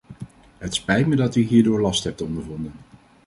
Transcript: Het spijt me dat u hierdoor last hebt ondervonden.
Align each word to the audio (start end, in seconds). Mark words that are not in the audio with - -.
Het 0.57 0.75
spijt 0.75 1.07
me 1.07 1.15
dat 1.15 1.35
u 1.35 1.41
hierdoor 1.41 1.81
last 1.81 2.03
hebt 2.03 2.21
ondervonden. 2.21 2.71